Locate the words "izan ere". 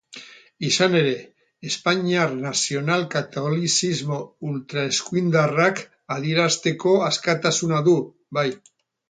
0.67-1.09